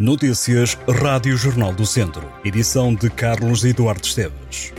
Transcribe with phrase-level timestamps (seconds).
[0.00, 2.26] Notícias Rádio Jornal do Centro.
[2.42, 4.72] Edição de Carlos Eduardo Esteves.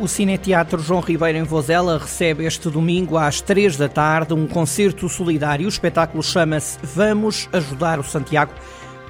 [0.00, 5.08] O Cineteatro João Ribeiro em Vozela recebe este domingo às três da tarde um concerto
[5.08, 5.66] solidário.
[5.66, 8.52] O espetáculo chama-se Vamos Ajudar o Santiago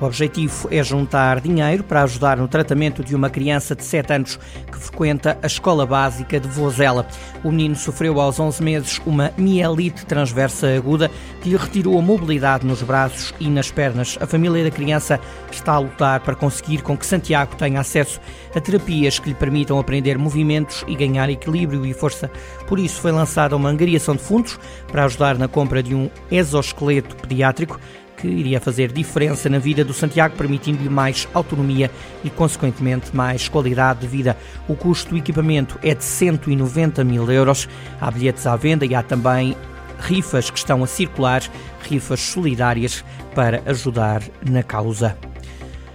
[0.00, 4.38] o objetivo é juntar dinheiro para ajudar no tratamento de uma criança de 7 anos
[4.70, 7.06] que frequenta a escola básica de Vozela.
[7.42, 11.10] O menino sofreu aos 11 meses uma mielite transversa aguda
[11.42, 14.16] que lhe retirou a mobilidade nos braços e nas pernas.
[14.20, 18.20] A família da criança está a lutar para conseguir com que Santiago tenha acesso
[18.54, 22.30] a terapias que lhe permitam aprender movimentos e ganhar equilíbrio e força.
[22.66, 27.16] Por isso foi lançada uma angariação de fundos para ajudar na compra de um exoesqueleto
[27.16, 27.80] pediátrico
[28.18, 31.90] que iria fazer diferença na vida do Santiago, permitindo-lhe mais autonomia
[32.24, 34.36] e, consequentemente, mais qualidade de vida.
[34.68, 37.68] O custo do equipamento é de 190 mil euros.
[38.00, 39.56] Há bilhetes à venda e há também
[40.00, 41.42] rifas que estão a circular,
[41.82, 43.04] rifas solidárias
[43.34, 45.16] para ajudar na causa.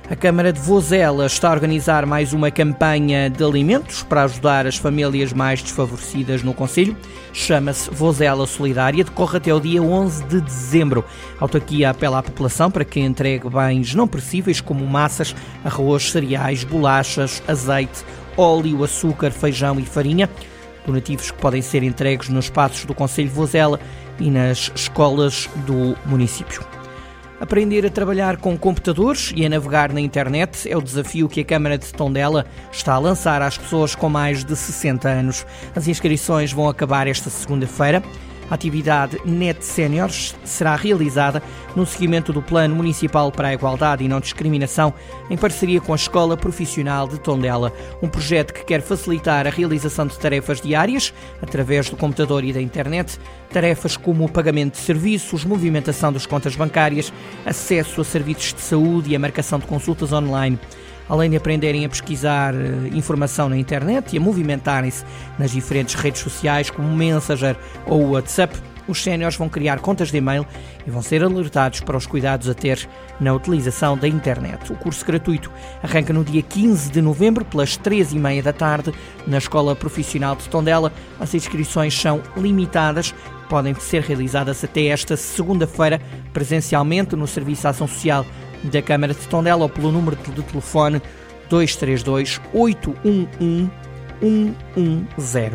[0.09, 4.75] A Câmara de Vozela está a organizar mais uma campanha de alimentos para ajudar as
[4.75, 6.95] famílias mais desfavorecidas no Conselho.
[7.31, 11.05] Chama-se Vozela Solidária, decorre até o dia 11 de dezembro.
[11.39, 16.65] A autarquia apela à população para que entregue bens não perecíveis como massas, arroz, cereais,
[16.65, 18.03] bolachas, azeite,
[18.35, 20.29] óleo, açúcar, feijão e farinha.
[20.85, 23.79] Donativos que podem ser entregues nos espaços do Conselho de Vozela
[24.19, 26.82] e nas escolas do município.
[27.43, 31.43] Aprender a trabalhar com computadores e a navegar na internet é o desafio que a
[31.43, 35.45] Câmara de Tondela está a lançar às pessoas com mais de 60 anos.
[35.75, 38.01] As inscrições vão acabar esta segunda-feira.
[38.49, 41.41] A atividade Net Séniores será realizada
[41.75, 44.93] no seguimento do Plano Municipal para a Igualdade e Não Discriminação,
[45.29, 50.05] em parceria com a Escola Profissional de Tondela, um projeto que quer facilitar a realização
[50.05, 55.43] de tarefas diárias através do computador e da internet, tarefas como o pagamento de serviços,
[55.43, 57.11] movimentação das contas bancárias,
[57.45, 60.59] acesso a serviços de saúde e a marcação de consultas online
[61.07, 65.05] além de aprenderem a pesquisar eh, informação na internet e a movimentarem-se
[65.37, 67.55] nas diferentes redes sociais como Messenger
[67.85, 68.55] ou WhatsApp,
[68.87, 70.45] os séniores vão criar contas de e-mail
[70.85, 72.87] e vão ser alertados para os cuidados a ter
[73.19, 74.71] na utilização da internet.
[74.71, 78.93] O curso gratuito arranca no dia 15 de novembro, pelas 3h30 da tarde,
[79.25, 80.91] na Escola Profissional de Tondela.
[81.19, 83.13] As inscrições são limitadas,
[83.47, 86.01] podem ser realizadas até esta segunda-feira,
[86.33, 88.25] presencialmente no Serviço de Ação Social
[88.63, 91.01] da Câmara de Tondela ou pelo número de telefone
[91.49, 93.69] 232 811
[94.19, 95.53] 110.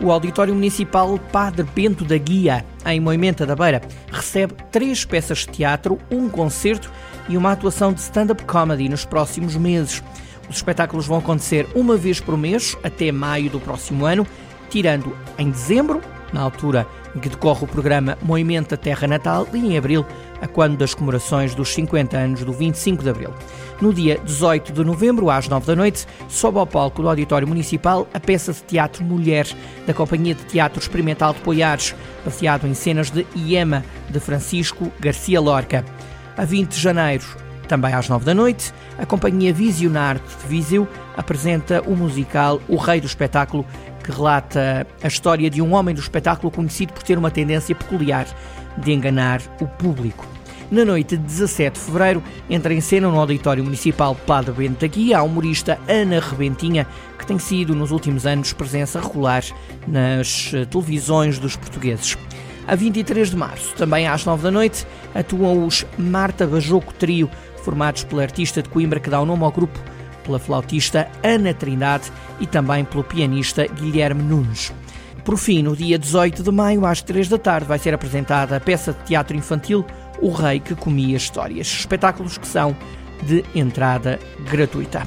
[0.00, 5.48] O Auditório Municipal Padre Bento da Guia, em Moimenta da Beira, recebe três peças de
[5.48, 6.90] teatro, um concerto
[7.28, 10.02] e uma atuação de stand-up comedy nos próximos meses.
[10.48, 14.26] Os espetáculos vão acontecer uma vez por mês até maio do próximo ano,
[14.70, 16.00] tirando em dezembro,
[16.32, 20.06] na altura em que decorre o programa Moimenta Terra Natal, e em abril,
[20.40, 23.30] a quando das comemorações dos 50 anos do 25 de Abril.
[23.80, 28.06] No dia 18 de novembro, às 9 da noite, sobe ao palco do Auditório Municipal
[28.12, 29.46] a peça de teatro Mulher,
[29.86, 35.40] da Companhia de Teatro Experimental de Poiares, baseado em cenas de Iema, de Francisco Garcia
[35.40, 35.84] Lorca.
[36.36, 37.24] A 20 de janeiro,
[37.70, 43.00] também às 9 da noite, a Companhia Visionarte de Viseu apresenta o musical O Rei
[43.00, 43.64] do Espetáculo,
[44.10, 48.26] que relata a história de um homem do espetáculo conhecido por ter uma tendência peculiar
[48.76, 50.26] de enganar o público.
[50.70, 55.12] Na noite de 17 de fevereiro, entra em cena no Auditório Municipal Padre Bento aqui
[55.12, 56.86] a humorista Ana Rebentinha,
[57.18, 59.42] que tem sido nos últimos anos presença regular
[59.86, 62.16] nas eh, televisões dos portugueses.
[62.68, 67.28] A 23 de março, também às 9 da noite, atuam os Marta Bajoco Trio,
[67.64, 69.76] formados pela artista de Coimbra que dá o nome ao grupo,
[70.20, 74.72] pela flautista Ana Trindade e também pelo pianista Guilherme Nunes.
[75.24, 78.60] Por fim, no dia 18 de maio, às 3 da tarde, vai ser apresentada a
[78.60, 79.84] peça de teatro infantil
[80.20, 81.66] O Rei que Comia Histórias.
[81.66, 82.76] Espetáculos que são
[83.22, 84.18] de entrada
[84.50, 85.06] gratuita.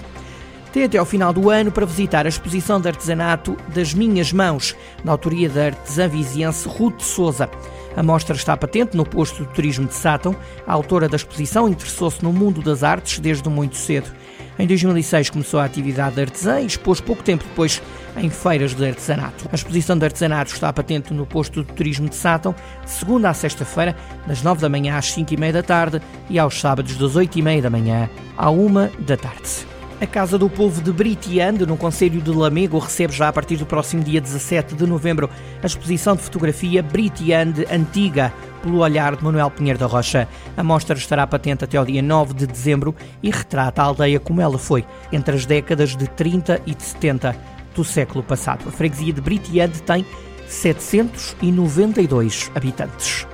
[0.72, 4.76] Tem até ao final do ano para visitar a exposição de artesanato das Minhas Mãos,
[5.04, 7.48] na autoria da artesã viziense Ruth Souza.
[7.96, 10.36] A mostra está patente no posto de turismo de Sátão.
[10.66, 14.10] A autora da exposição interessou-se no mundo das artes desde muito cedo.
[14.58, 17.82] Em 2006 começou a atividade de artesã e expôs pouco tempo depois
[18.16, 19.50] em feiras de artesanato.
[19.52, 22.54] A exposição de artesanato está patente no posto de turismo de Sátão,
[22.84, 23.96] de segunda a sexta-feira,
[24.28, 27.40] das 9 da manhã às 5 e meia da tarde e aos sábados das 8
[27.40, 29.74] e meia da manhã à 1 da tarde.
[30.00, 33.66] A Casa do Povo de Britiande, no Conselho de Lamego, recebe já a partir do
[33.66, 35.30] próximo dia 17 de novembro
[35.62, 38.34] a exposição de fotografia Britiande Antiga,
[38.64, 40.28] pelo olhar de Manuel Pinheiro da Rocha.
[40.58, 44.42] A mostra estará patente até ao dia 9 de dezembro e retrata a aldeia como
[44.42, 47.36] ela foi entre as décadas de 30 e de 70
[47.76, 48.68] do século passado.
[48.68, 50.04] A freguesia de Britiande tem
[50.48, 53.28] 792 habitantes.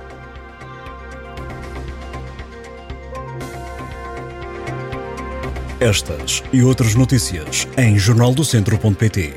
[5.78, 9.34] Estas e outras notícias em jornaldocentro.pt.